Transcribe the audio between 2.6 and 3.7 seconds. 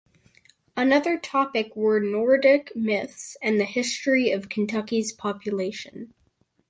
myths and the